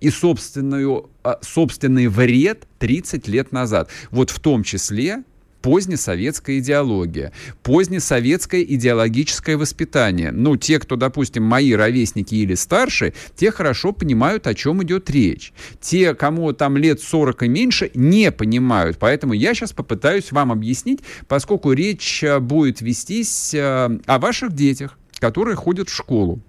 [0.00, 3.90] и собственную, а, собственный вред 30 лет назад.
[4.10, 5.22] Вот в том числе
[5.68, 7.30] позднесоветская идеология,
[7.62, 10.32] позднесоветское идеологическое воспитание.
[10.32, 15.52] Ну, те, кто, допустим, мои ровесники или старше, те хорошо понимают, о чем идет речь.
[15.78, 18.96] Те, кому там лет 40 и меньше, не понимают.
[18.98, 24.98] Поэтому я сейчас попытаюсь вам объяснить, поскольку речь э, будет вестись э, о ваших детях,
[25.18, 26.40] которые ходят в школу.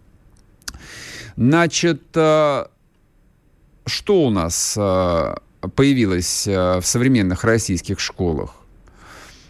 [1.35, 2.67] Значит, э,
[3.85, 4.75] что у нас
[5.75, 8.58] появилось в современных российских школах?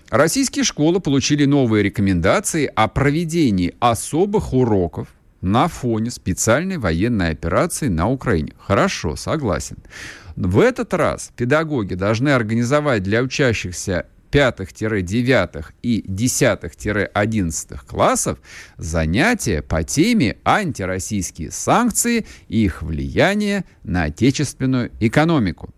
[0.09, 5.07] Российские школы получили новые рекомендации о проведении особых уроков
[5.41, 8.53] на фоне специальной военной операции на Украине.
[8.57, 9.77] Хорошо, согласен.
[10.35, 18.39] В этот раз педагоги должны организовать для учащихся 5-9 и 10-11 классов
[18.77, 25.71] занятия по теме антироссийские санкции и их влияние на отечественную экономику.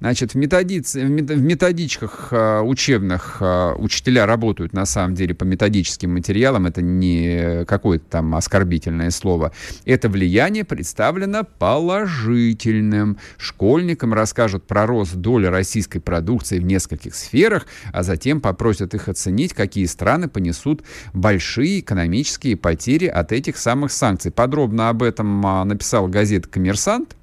[0.00, 6.12] Значит, в, методице, в методичках э, учебных э, учителя работают, на самом деле, по методическим
[6.14, 6.66] материалам.
[6.66, 9.52] Это не какое-то там оскорбительное слово.
[9.84, 13.18] Это влияние представлено положительным.
[13.36, 19.52] Школьникам расскажут про рост доли российской продукции в нескольких сферах, а затем попросят их оценить,
[19.52, 24.30] какие страны понесут большие экономические потери от этих самых санкций.
[24.30, 27.16] Подробно об этом а, написал газета «Коммерсант».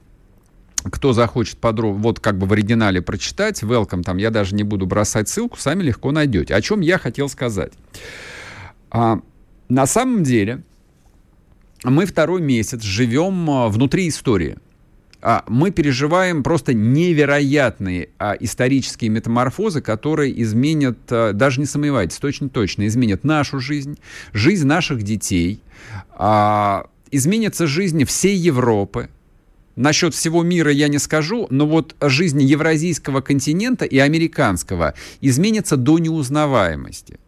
[0.84, 4.86] Кто захочет подробно, вот как бы в оригинале прочитать, welcome, там я даже не буду
[4.86, 6.56] бросать ссылку, сами легко найдете.
[6.56, 7.74] О чем я хотел сказать.
[8.90, 9.20] А,
[9.70, 10.64] на самом деле,
[11.84, 14.58] мы второй месяц живем а, внутри истории.
[15.22, 22.88] А, мы переживаем просто невероятные а, исторические метаморфозы, которые изменят, даже не сомневайтесь, точно точно
[22.88, 23.98] изменят нашу жизнь,
[24.34, 25.62] жизнь наших детей,
[27.12, 29.10] изменится жизнь всей Европы,
[29.78, 36.00] Насчет всего мира я не скажу, но вот жизнь евразийского континента и американского изменится до
[36.00, 37.20] неузнаваемости.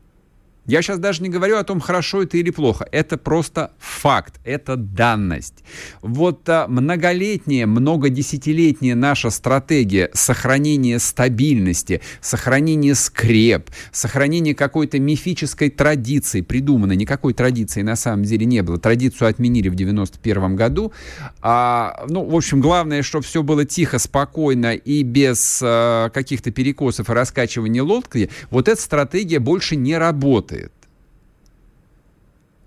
[0.69, 2.87] Я сейчас даже не говорю о том, хорошо это или плохо.
[2.91, 5.63] Это просто факт, это данность.
[6.03, 16.95] Вот а, многолетняя, многодесятилетняя наша стратегия сохранения стабильности, сохранения скреп, сохранения какой-то мифической традиции, придуманной,
[16.95, 18.77] никакой традиции на самом деле не было.
[18.77, 20.93] Традицию отменили в 91 году.
[21.41, 27.09] А, ну, в общем, главное, чтобы все было тихо, спокойно и без а, каких-то перекосов
[27.09, 28.29] и раскачивания лодки.
[28.51, 30.58] Вот эта стратегия больше не работает.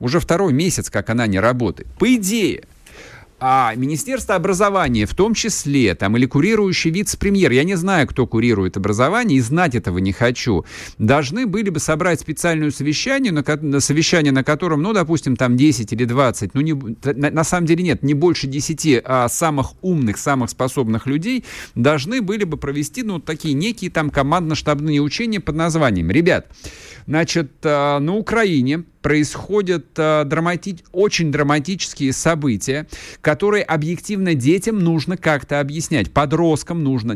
[0.03, 1.89] Уже второй месяц, как она не работает.
[1.97, 2.65] По идее,
[3.39, 8.77] а Министерство образования в том числе, там, или курирующий вице-премьер, я не знаю, кто курирует
[8.77, 10.65] образование, и знать этого не хочу,
[10.99, 15.93] должны были бы собрать специальное совещание, на, на совещание, на котором, ну, допустим, там 10
[15.93, 20.19] или 20, ну, не, на, на самом деле нет, не больше 10 а самых умных,
[20.19, 21.45] самых способных людей
[21.77, 26.49] должны были бы провести, ну, такие некие там командно-штабные учения под названием «Ребят,
[27.07, 30.79] Значит, э, на Украине происходят э, драмати...
[30.93, 32.87] очень драматические события,
[33.21, 37.15] которые объективно детям нужно как-то объяснять, подросткам нужно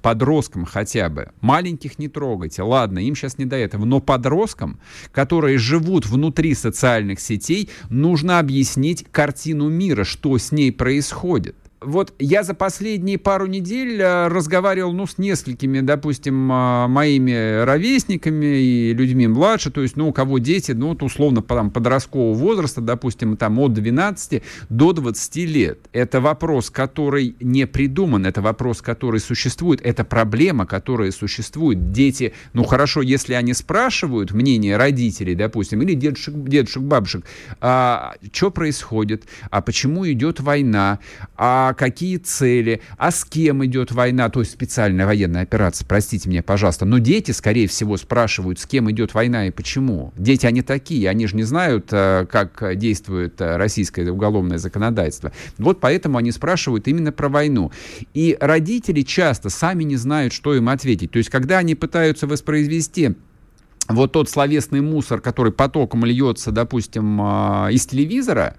[0.00, 4.80] подросткам хотя бы, маленьких не трогайте, ладно, им сейчас не до этого, но подросткам,
[5.12, 12.42] которые живут внутри социальных сетей, нужно объяснить картину мира, что с ней происходит вот я
[12.42, 19.26] за последние пару недель э, разговаривал, ну, с несколькими, допустим, э, моими ровесниками и людьми
[19.26, 23.58] младше, то есть, ну, у кого дети, ну, вот условно, там, подросткового возраста, допустим, там,
[23.58, 25.78] от 12 до 20 лет.
[25.92, 31.92] Это вопрос, который не придуман, это вопрос, который существует, это проблема, которая существует.
[31.92, 37.24] Дети, ну, хорошо, если они спрашивают мнение родителей, допустим, или дедушек, дедушек бабушек,
[37.60, 40.98] а, что происходит, а почему идет война,
[41.36, 46.42] а какие цели, а с кем идет война, то есть специальная военная операция, простите меня,
[46.42, 46.84] пожалуйста.
[46.84, 50.12] Но дети, скорее всего, спрашивают, с кем идет война и почему.
[50.16, 55.32] Дети, они такие, они же не знают, э, как действует э, российское уголовное законодательство.
[55.58, 57.72] Вот поэтому они спрашивают именно про войну.
[58.14, 61.10] И родители часто сами не знают, что им ответить.
[61.10, 63.16] То есть, когда они пытаются воспроизвести
[63.88, 68.56] вот тот словесный мусор, который потоком льется, допустим, э, из телевизора,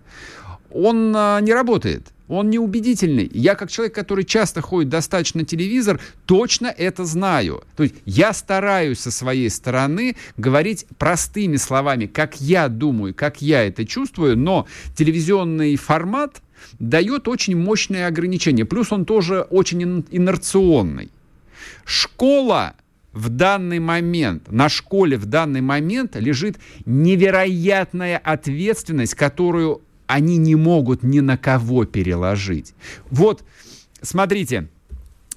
[0.72, 3.30] он не работает он неубедительный.
[3.34, 7.64] Я, как человек, который часто ходит достаточно телевизор, точно это знаю.
[7.76, 13.64] То есть я стараюсь со своей стороны говорить простыми словами, как я думаю, как я
[13.64, 16.42] это чувствую, но телевизионный формат
[16.80, 18.66] дает очень мощные ограничения.
[18.66, 21.12] Плюс он тоже очень инерционный.
[21.86, 22.76] Школа
[23.12, 31.04] в данный момент, на школе в данный момент лежит невероятная ответственность, которую они не могут
[31.04, 32.74] ни на кого переложить.
[33.10, 33.44] Вот,
[34.02, 34.70] смотрите,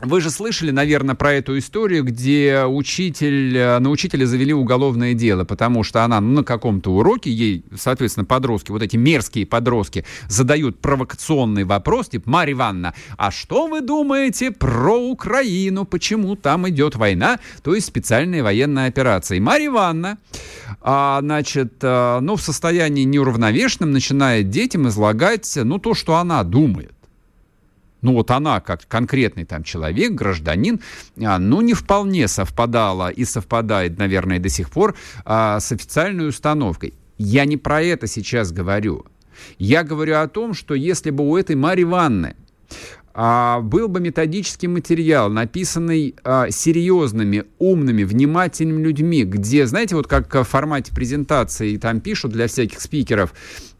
[0.00, 5.44] вы же слышали, наверное, про эту историю, где учитель, э, на учителя завели уголовное дело,
[5.44, 11.64] потому что она на каком-то уроке, ей, соответственно, подростки, вот эти мерзкие подростки, задают провокационный
[11.64, 17.74] вопрос, типа, Марья Ивановна, а что вы думаете про Украину, почему там идет война, то
[17.74, 19.36] есть специальная военная операция.
[19.36, 20.18] И Марья Ивановна,
[20.82, 26.95] а, значит, а, ну, в состоянии неуравновешенном начинает детям излагать, ну, то, что она думает
[28.06, 30.80] ну вот она как конкретный там человек, гражданин,
[31.20, 36.94] а, ну не вполне совпадала и совпадает, наверное, до сих пор а, с официальной установкой.
[37.18, 39.04] Я не про это сейчас говорю.
[39.58, 42.36] Я говорю о том, что если бы у этой Марьи Ванны
[43.12, 50.32] а, был бы методический материал, написанный а, серьезными, умными, внимательными людьми, где, знаете, вот как
[50.32, 53.34] в формате презентации там пишут для всяких спикеров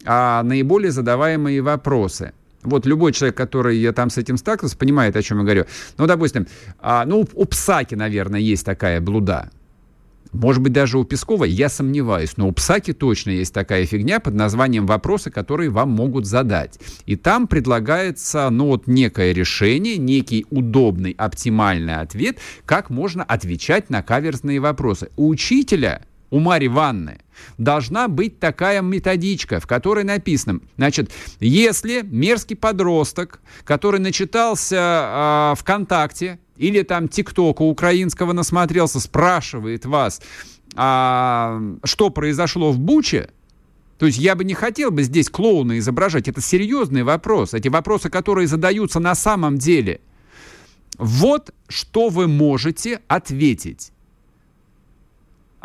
[0.04, 2.32] а, наиболее задаваемые вопросы–
[2.66, 5.66] вот любой человек, который я там с этим сталкивался, понимает, о чем я говорю.
[5.98, 6.46] Ну, допустим,
[6.78, 9.50] а, ну, у Псаки, наверное, есть такая блуда.
[10.32, 14.34] Может быть, даже у Пескова, я сомневаюсь, но у Псаки точно есть такая фигня под
[14.34, 16.78] названием «Вопросы, которые вам могут задать».
[17.06, 24.02] И там предлагается, ну, вот некое решение, некий удобный, оптимальный ответ, как можно отвечать на
[24.02, 25.10] каверзные вопросы.
[25.16, 27.18] У учителя у Марьи Ванны
[27.58, 31.10] должна быть такая методичка, в которой написано, значит,
[31.40, 40.22] если мерзкий подросток, который начитался э, ВКонтакте или там ТикТока украинского насмотрелся, спрашивает вас,
[40.74, 43.30] а, что произошло в Буче,
[43.98, 46.28] то есть я бы не хотел бы здесь клоуна изображать.
[46.28, 47.54] Это серьезный вопрос.
[47.54, 50.00] Эти вопросы, которые задаются на самом деле.
[50.98, 53.92] Вот что вы можете ответить.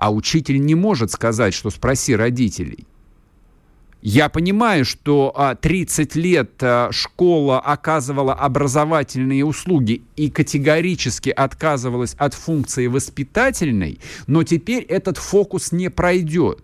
[0.02, 2.88] А учитель не может сказать, что спроси родителей.
[4.02, 12.34] Я понимаю, что 30 а, лет а, школа оказывала образовательные услуги и категорически отказывалась от
[12.34, 16.64] функции воспитательной, но теперь этот фокус не пройдет.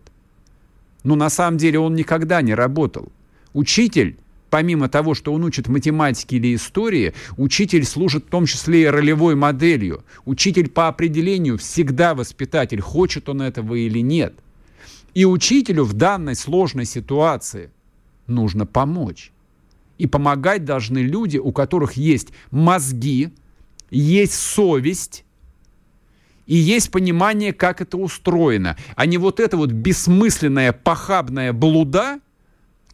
[1.04, 3.12] Но на самом деле он никогда не работал.
[3.54, 4.18] Учитель
[4.50, 9.36] помимо того, что он учит математике или истории, учитель служит в том числе и ролевой
[9.36, 10.04] моделью.
[10.26, 14.34] Учитель по определению всегда воспитатель, хочет он этого или нет.
[15.14, 17.72] И учителю в данной сложной ситуации
[18.28, 19.32] нужно помочь.
[19.98, 23.30] И помогать должны люди, у которых есть мозги,
[23.90, 25.24] есть совесть,
[26.46, 32.22] и есть понимание, как это устроено, а не вот это вот бессмысленная похабная блуда,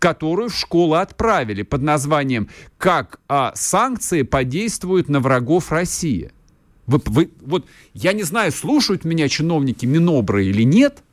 [0.04, 6.34] которую в школу отправили под названием «Как а, санкции подействуют на врагов России».
[6.88, 11.04] Вы, вы, вот я не знаю, слушают меня чиновники Минобры или нет,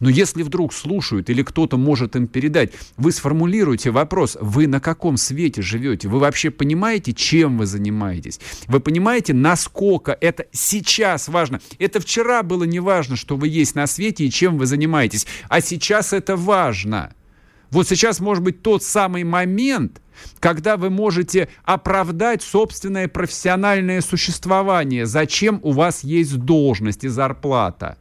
[0.00, 5.16] но если вдруг слушают или кто-то может им передать, вы сформулируете вопрос, вы на каком
[5.16, 6.08] свете живете?
[6.08, 8.38] Вы вообще понимаете, чем вы занимаетесь?
[8.66, 11.62] Вы понимаете, насколько это сейчас важно?
[11.78, 15.62] Это вчера было не важно, что вы есть на свете и чем вы занимаетесь, а
[15.62, 17.14] сейчас это важно–
[17.70, 20.00] Вот сейчас может быть тот самый момент,
[20.40, 25.06] когда вы можете оправдать собственное профессиональное существование.
[25.06, 27.98] Зачем у вас есть должность и зарплата?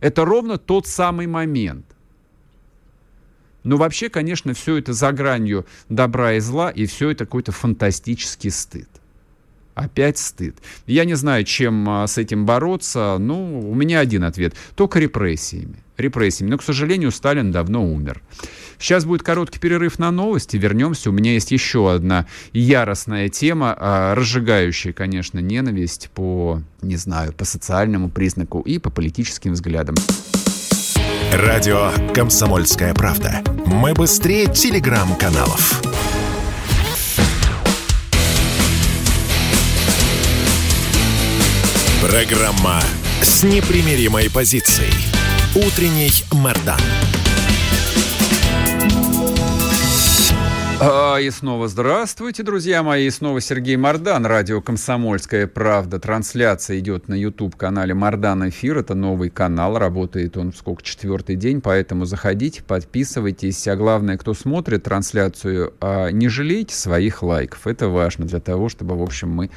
[0.00, 1.86] Это ровно тот самый момент.
[3.64, 8.50] Но вообще, конечно, все это за гранью добра и зла, и все это какой-то фантастический
[8.50, 8.88] стыд.
[9.74, 10.56] Опять стыд.
[10.86, 13.16] Я не знаю, чем а, с этим бороться.
[13.18, 14.54] Ну, у меня один ответ.
[14.74, 15.76] Только репрессиями.
[16.02, 16.50] Репрессиями.
[16.50, 18.20] Но, к сожалению, Сталин давно умер.
[18.78, 20.56] Сейчас будет короткий перерыв на новости.
[20.56, 21.10] Вернемся.
[21.10, 27.44] У меня есть еще одна яростная тема, а, разжигающая, конечно, ненависть по, не знаю, по
[27.44, 29.94] социальному признаку и по политическим взглядам.
[31.32, 33.42] Радио «Комсомольская правда».
[33.64, 35.80] Мы быстрее телеграм-каналов.
[42.02, 42.82] Программа
[43.22, 44.92] с непримиримой позицией.
[45.54, 46.80] Утренний Мордан.
[51.22, 53.06] И снова здравствуйте, друзья мои.
[53.06, 56.00] И снова Сергей Мордан, радио «Комсомольская правда».
[56.00, 58.78] Трансляция идет на YouTube-канале «Мордан Эфир».
[58.78, 63.68] Это новый канал, работает он сколько, четвертый день, поэтому заходите, подписывайтесь.
[63.68, 67.68] А главное, кто смотрит трансляцию, а, не жалейте своих лайков.
[67.68, 69.50] Это важно для того, чтобы, в общем, мы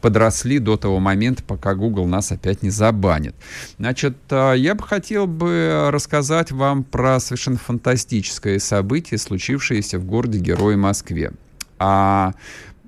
[0.00, 3.34] подросли до того момента, пока Google нас опять не забанит.
[3.78, 10.38] Значит, а, я бы хотел бы рассказать вам про совершенно фантастическое событие, случившееся в городе
[10.38, 11.32] Герой Большой Москве.
[11.78, 12.32] А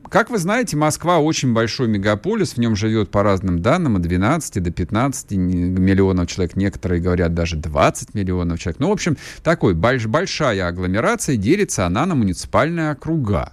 [0.08, 4.62] как вы знаете, Москва очень большой мегаполис, в нем живет по разным данным от 12
[4.62, 8.78] до 15 миллионов человек, некоторые говорят даже 20 миллионов человек.
[8.78, 13.52] Ну, в общем, такой больш большая агломерация, делится она на муниципальные округа.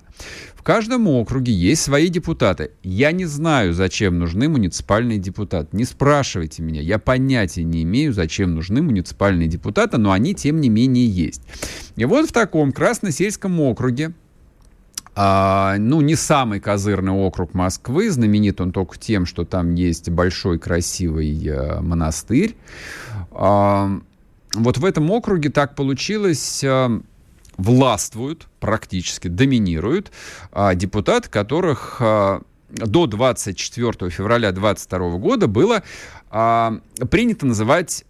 [0.60, 2.72] В каждом округе есть свои депутаты.
[2.84, 5.70] Я не знаю, зачем нужны муниципальные депутаты.
[5.72, 6.82] Не спрашивайте меня.
[6.82, 11.44] Я понятия не имею, зачем нужны муниципальные депутаты, но они, тем не менее, есть.
[11.96, 14.14] И вот в таком Красносельском округе
[15.16, 20.60] а, ну, не самый козырный округ Москвы, знаменит он только тем, что там есть большой
[20.60, 22.58] красивый а, монастырь.
[23.32, 23.98] А,
[24.54, 27.02] вот в этом округе так получилось, а,
[27.60, 30.12] властвуют практически, доминируют
[30.52, 35.84] а, депутаты, которых а, до 24 февраля 2022 года было
[36.30, 36.80] а,
[37.12, 38.06] принято называть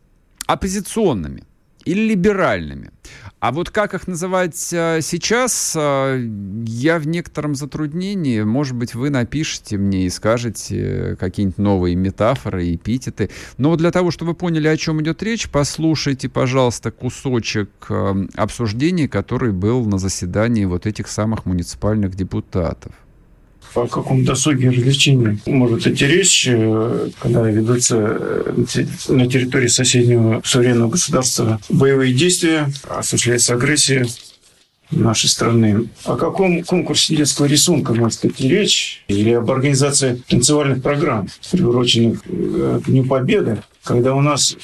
[0.46, 1.44] оппозиционными
[1.84, 2.92] или либеральными.
[3.40, 6.18] А вот как их называть а, сейчас, а,
[6.66, 8.42] я в некотором затруднении.
[8.42, 13.30] Может быть, вы напишите мне и скажете какие-нибудь новые метафоры, эпитеты.
[13.58, 19.08] Но для того, чтобы вы поняли, о чем идет речь, послушайте, пожалуйста, кусочек а, обсуждения,
[19.08, 22.92] который был на заседании вот этих самых муниципальных депутатов
[23.76, 28.66] о каком досуге развлечении может идти речь, э, когда ведутся э,
[29.10, 34.08] на территории соседнего суверенного государства боевые действия, осуществляется агрессия
[34.92, 35.90] нашей страны.
[36.04, 39.04] О каком конкурсе детского рисунка может идти речь?
[39.08, 44.56] Или об организации танцевальных программ, приуроченных э, к Дню Победы, когда у нас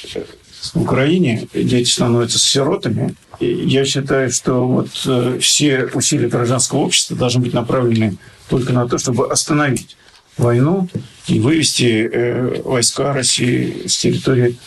[0.73, 3.15] в Украине дети становятся сиротами.
[3.39, 4.89] И я считаю, что вот
[5.41, 8.17] все усилия гражданского общества должны быть направлены
[8.49, 9.95] только на то, чтобы остановить
[10.37, 10.87] войну
[11.27, 14.57] и вывести э, войска России с территории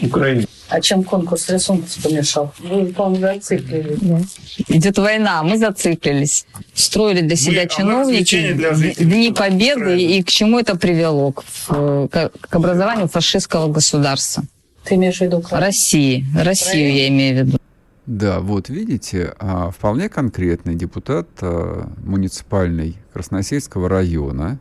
[0.00, 0.46] Украины.
[0.68, 2.52] А чем конкурс рисунков помешал?
[2.58, 3.98] Вы, по-моему, зациклились.
[4.00, 4.20] Да.
[4.68, 6.44] Идет война, мы зациклились.
[6.74, 11.32] Строили для себя мы, чиновники для Дни Победы, и к чему это привело?
[11.32, 14.42] К, к, к образованию фашистского государства.
[14.84, 15.40] Ты имеешь в виду?
[15.40, 15.60] Как?
[15.60, 16.24] России.
[16.34, 16.98] Россию Украину?
[16.98, 17.58] я имею в виду.
[18.06, 24.60] Да, вот видите, а, вполне конкретный депутат а, муниципальный Красносельского района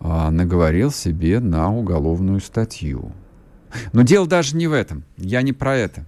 [0.00, 3.12] а, наговорил себе на уголовную статью.
[3.94, 5.04] Но дело даже не в этом.
[5.16, 6.04] Я не про это.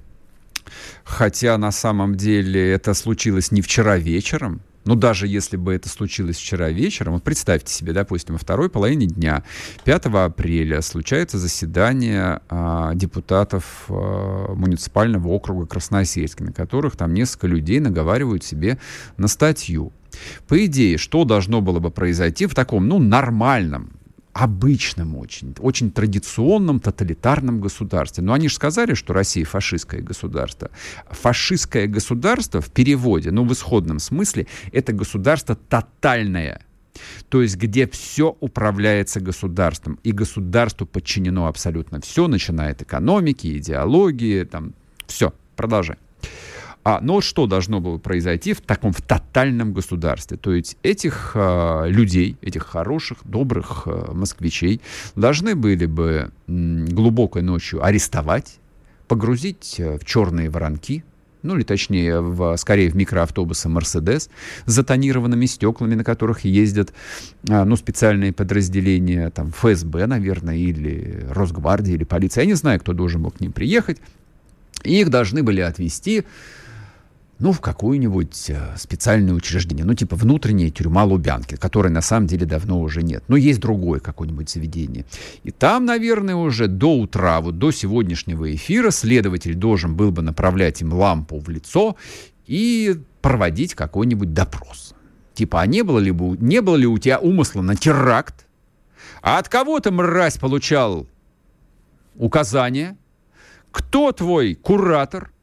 [1.04, 6.36] Хотя на самом деле это случилось не вчера вечером, ну, даже если бы это случилось
[6.36, 9.42] вчера вечером, вот представьте себе, допустим, во второй половине дня,
[9.84, 17.80] 5 апреля, случается заседание а, депутатов а, муниципального округа Красносельск, на которых там несколько людей
[17.80, 18.78] наговаривают себе
[19.16, 19.92] на статью.
[20.46, 23.90] По идее, что должно было бы произойти в таком, ну, нормальном,
[24.34, 28.22] обычном очень, очень традиционном тоталитарном государстве.
[28.22, 30.70] Но они же сказали, что Россия фашистское государство.
[31.08, 36.60] Фашистское государство в переводе, ну в исходном смысле, это государство тотальное.
[37.28, 44.44] То есть, где все управляется государством, и государству подчинено абсолютно все, начиная от экономики, идеологии,
[44.44, 44.74] там,
[45.06, 45.96] все, продолжай.
[46.84, 50.36] А, но вот что должно было произойти в таком в тотальном государстве?
[50.36, 54.82] То есть этих э, людей, этих хороших, добрых э, москвичей
[55.16, 58.58] должны были бы м, глубокой ночью арестовать,
[59.08, 61.04] погрузить э, в черные воронки,
[61.42, 64.28] ну или точнее, в, скорее в микроавтобусы «Мерседес»
[64.66, 66.92] с затонированными стеклами, на которых ездят
[67.48, 72.42] а, ну, специальные подразделения, там, ФСБ, наверное, или Росгвардия, или полиция.
[72.42, 73.98] Я не знаю, кто должен был к ним приехать.
[74.84, 76.24] И их должны были отвезти
[77.38, 82.46] ну, в какое-нибудь э, специальное учреждение, ну, типа внутренняя тюрьма Лубянки, которой на самом деле
[82.46, 83.24] давно уже нет.
[83.28, 85.04] Но есть другое какое-нибудь заведение.
[85.42, 90.80] И там, наверное, уже до утра, вот до сегодняшнего эфира следователь должен был бы направлять
[90.80, 91.96] им лампу в лицо
[92.46, 94.94] и проводить какой-нибудь допрос.
[95.34, 98.46] Типа, а не было ли, бы, не было ли у тебя умысла на теракт?
[99.22, 101.08] А от кого ты, мразь, получал
[102.14, 102.96] указания?
[103.72, 105.33] Кто твой куратор?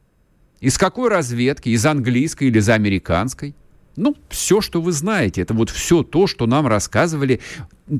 [0.62, 1.70] Из какой разведки?
[1.70, 3.56] Из английской или из американской?
[3.96, 7.40] Ну, все, что вы знаете, это вот все то, что нам рассказывали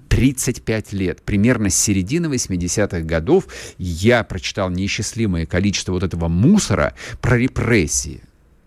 [0.08, 1.22] 35 лет.
[1.22, 3.48] Примерно с середины 80-х годов
[3.78, 8.22] я прочитал неисчислимое количество вот этого мусора про репрессии.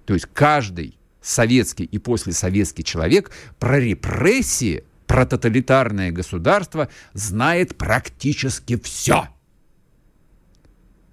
[0.06, 9.30] То есть каждый советский и послесоветский человек про репрессии, про тоталитарное государство знает практически все.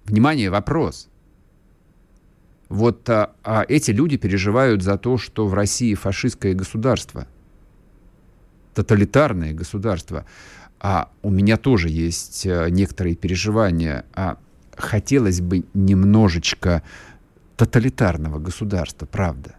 [0.03, 1.07] Внимание, вопрос–
[2.69, 7.27] вот а, а эти люди переживают за то, что в России фашистское государство,
[8.73, 10.25] тоталитарное государство.
[10.79, 14.05] А у меня тоже есть а, некоторые переживания.
[14.13, 14.37] А
[14.75, 16.83] хотелось бы немножечко
[17.57, 19.55] тоталитарного государства, правда.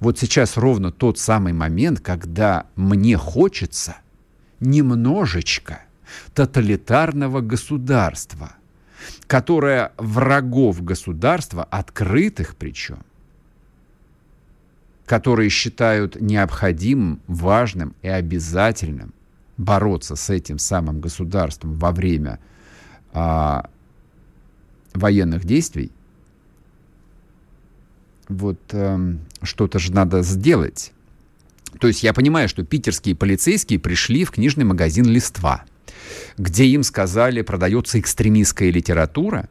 [0.00, 3.96] Вот сейчас ровно тот самый момент, когда мне хочется
[4.60, 5.82] немножечко
[6.34, 8.54] тоталитарного государства
[9.26, 12.98] которая врагов государства, открытых причем,
[15.06, 19.12] которые считают необходимым, важным и обязательным
[19.56, 22.38] бороться с этим самым государством во время
[23.12, 23.70] а,
[24.94, 25.90] военных действий,
[28.28, 30.92] вот э, что-то же надо сделать.
[31.80, 35.64] То есть я понимаю, что питерские полицейские пришли в книжный магазин «Листва»,
[36.36, 39.48] где им сказали, продается экстремистская литература,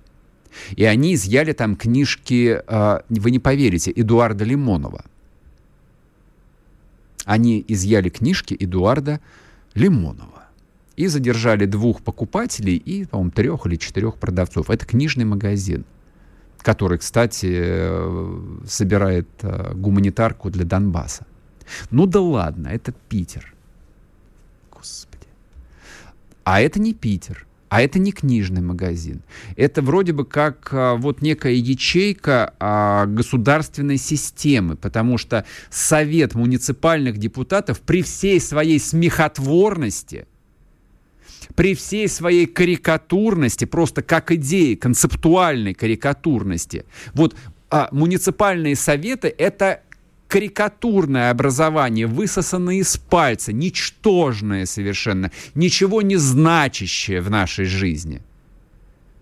[0.76, 5.06] и они изъяли там книжки, а, вы не поверите, Эдуарда Лимонова.
[7.26, 9.20] Они изъяли книжки Эдуарда
[9.74, 10.46] Лимонова
[10.96, 14.70] и задержали двух покупателей и, по-моему, трех или четырех продавцов.
[14.70, 15.86] Это книжный магазин,
[16.60, 21.26] который, кстати, э, собирает э, гуманитарку для Донбасса.
[21.92, 23.54] Ну да ладно, это Питер.
[26.48, 27.46] А это не Питер.
[27.68, 29.22] А это не книжный магазин.
[29.58, 37.18] Это вроде бы как а, вот некая ячейка а, государственной системы, потому что Совет муниципальных
[37.18, 40.26] депутатов при всей своей смехотворности,
[41.56, 47.36] при всей своей карикатурности, просто как идеи, концептуальной карикатурности, вот
[47.70, 49.82] а, муниципальные советы— это
[50.28, 58.22] карикатурное образование, высосанное из пальца, ничтожное совершенно, ничего не значащее в нашей жизни.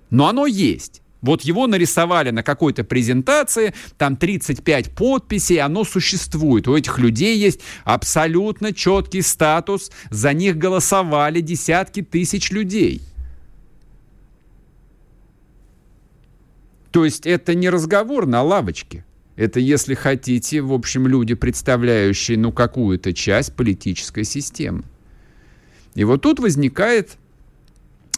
[0.09, 1.01] Но оно есть.
[1.21, 6.67] Вот его нарисовали на какой-то презентации, там 35 подписей, оно существует.
[6.67, 13.01] У этих людей есть абсолютно четкий статус, за них голосовали десятки тысяч людей.
[16.91, 19.03] То есть это не разговор на лавочке.
[19.35, 24.83] Это, если хотите, в общем, люди, представляющие, ну, какую-то часть политической системы.
[25.93, 27.17] И вот тут возникает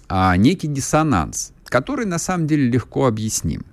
[0.08, 3.66] а, некий диссонанс, который на самом деле легко объясним.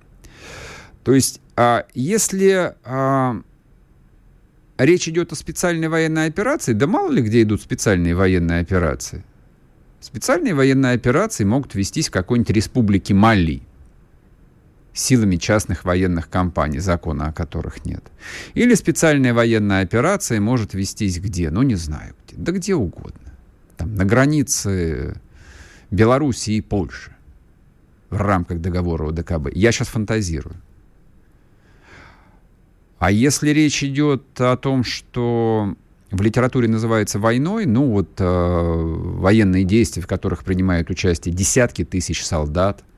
[1.03, 3.41] То есть, а, если а,
[4.79, 9.23] речь идет о специальной военной операции, да мало ли где идут специальные военные операции.
[10.01, 13.61] Специальные военные операции могут вестись в какой-нибудь республике Мали–
[14.95, 18.03] силами частных военных компаний, закона о которых нет.
[18.55, 21.51] Или специальная военная операция может вестись где?
[21.51, 22.37] Ну, не знаю где.
[22.37, 23.33] Да где угодно.
[23.77, 25.15] Там, на границе
[25.91, 27.11] Белоруссии и Польши
[28.09, 29.49] в рамках договора ОДКБ.
[29.53, 30.55] Я сейчас фантазирую.
[32.97, 35.75] А если речь идет о том, что
[36.09, 42.25] в литературе называется войной, ну вот э, военные действия, в которых принимают участие десятки тысяч
[42.25, 42.85] солдат–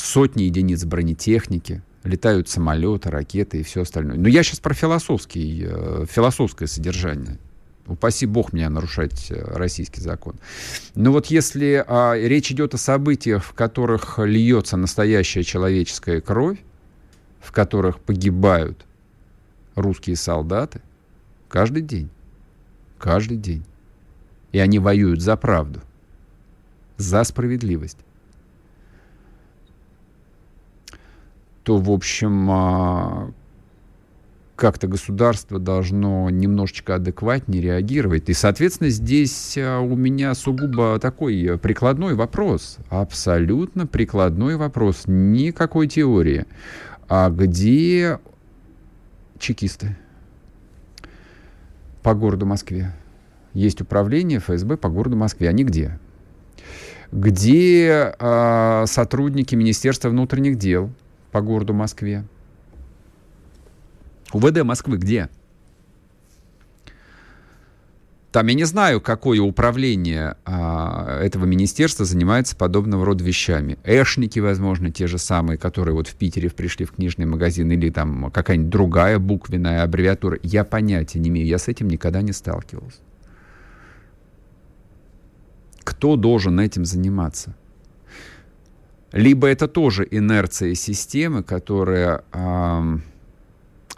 [0.00, 4.16] сотни единиц бронетехники, летают самолеты, ракеты и все остальное.
[4.16, 7.38] Но я сейчас про философский, э, философское содержание.
[7.86, 10.34] Упаси бог меня нарушать э, российский закон.
[10.94, 16.58] Но вот если а, речь идет о событиях, в которых льется настоящая человеческая кровь,
[17.40, 18.84] в которых погибают
[19.76, 20.80] русские солдаты,
[21.48, 22.10] каждый день,
[22.98, 23.64] каждый день.
[24.52, 25.80] И они воюют за правду,
[26.96, 27.98] за справедливость.
[31.66, 33.32] То, в общем, а,
[34.54, 38.28] как-то государство должно немножечко адекватнее реагировать.
[38.28, 42.76] И, соответственно, здесь а, у меня сугубо такой прикладной вопрос.
[42.88, 45.06] Абсолютно прикладной вопрос.
[45.08, 46.46] Никакой теории.
[47.08, 48.20] А где
[49.40, 49.96] чекисты
[52.04, 52.92] по городу Москве?
[53.54, 55.48] Есть управление ФСБ по городу Москве.
[55.48, 55.98] Они где?
[57.10, 60.92] Где э, сотрудники Министерства внутренних дел
[61.36, 62.24] по городу Москве?
[64.32, 65.28] УВД Москвы где?
[68.32, 73.76] Там я не знаю, какое управление а, этого министерства занимается подобного рода вещами.
[73.84, 78.30] Эшники, возможно, те же самые, которые вот в Питере пришли в книжный магазин, или там
[78.30, 80.38] какая-нибудь другая буквенная аббревиатура.
[80.42, 83.00] Я понятия не имею, я с этим никогда не сталкивался.
[85.84, 87.54] Кто должен этим заниматься?
[89.16, 92.22] Либо это тоже инерция системы, которая...
[92.32, 92.98] А,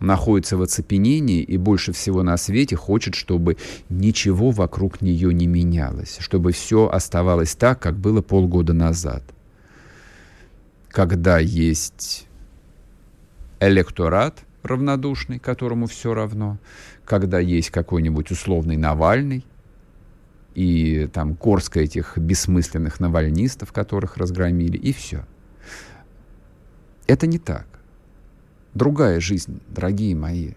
[0.00, 3.56] находится в оцепенении и больше всего на свете хочет, чтобы
[3.88, 9.24] ничего вокруг нее не менялось, чтобы все оставалось так, как было полгода назад.
[10.88, 12.28] Когда есть
[13.58, 16.58] электорат равнодушный, которому все равно,
[17.04, 19.44] когда есть какой-нибудь условный Навальный,
[20.58, 25.24] и там горстка этих бессмысленных навальнистов, которых разгромили, и все.
[27.06, 27.66] Это не так
[28.78, 30.52] другая жизнь, дорогие мои.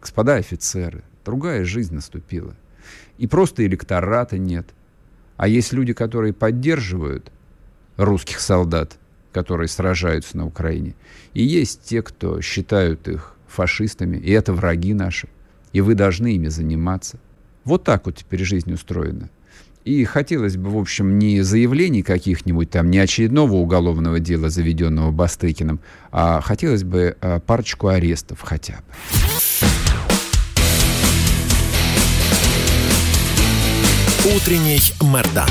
[0.00, 2.54] Господа офицеры, другая жизнь наступила.
[3.18, 4.66] И просто электората нет.
[5.36, 7.30] А есть люди, которые поддерживают
[7.96, 8.96] русских солдат,
[9.32, 10.94] которые сражаются на Украине.
[11.34, 15.28] И есть те, кто считают их фашистами, и это враги наши.
[15.72, 17.18] И вы должны ими заниматься.
[17.68, 19.28] Вот так вот теперь жизнь устроена.
[19.84, 25.78] И хотелось бы, в общем, не заявлений каких-нибудь там, не очередного уголовного дела, заведенного Бастыкиным,
[26.10, 28.80] а хотелось бы а, парочку арестов хотя бы.
[34.34, 35.50] Утренний Мордан.